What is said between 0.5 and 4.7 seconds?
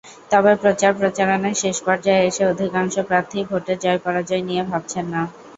প্রচার-প্রচারণায় শেষ পর্যায়ে এসে অধিকাংশ প্রার্থীই ভোটে জয়-পরাজয় নিয়ে